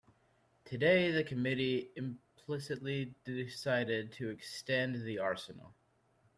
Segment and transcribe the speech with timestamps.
[0.65, 5.75] Today the committee implicitly decided to extend the arsenal.